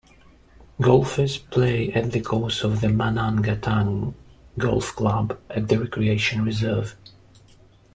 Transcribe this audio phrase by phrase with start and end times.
[0.81, 4.15] Golfers play at the course of the Manangatang
[4.57, 6.95] Golf Club at the Recreation Reserve.